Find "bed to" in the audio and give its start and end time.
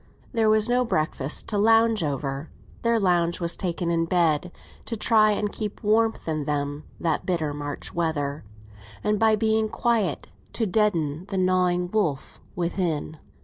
4.05-4.97